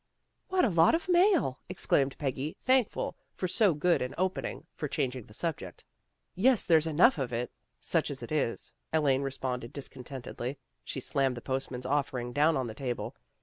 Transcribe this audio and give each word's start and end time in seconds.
'What 0.49 0.65
a 0.65 0.69
lot 0.69 0.95
of 0.95 1.07
mail!" 1.07 1.59
exclaimed 1.69 2.17
Peggy, 2.17 2.57
thankful 2.59 3.15
for 3.35 3.47
so 3.47 3.75
good 3.75 4.01
an 4.01 4.15
opening 4.17 4.65
for 4.73 4.87
changing 4.87 5.25
the 5.27 5.33
subject." 5.35 5.83
Yes, 6.35 6.63
there's 6.63 6.87
enough 6.87 7.19
of 7.19 7.31
it, 7.31 7.51
such 7.79 8.09
as 8.09 8.23
it 8.23 8.31
is," 8.31 8.73
Elaine 8.91 9.21
responded 9.21 9.71
discontentedly. 9.71 10.57
She 10.83 11.01
slammed 11.01 11.37
the 11.37 11.41
postman's 11.41 11.85
offering 11.85 12.33
down 12.33 12.57
on 12.57 12.65
the 12.65 12.73
table. 12.73 13.15